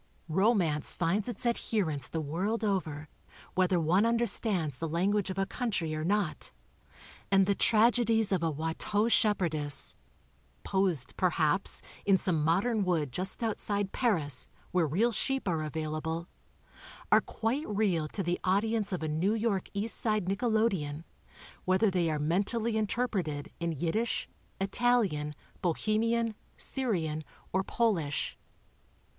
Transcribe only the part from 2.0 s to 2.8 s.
the world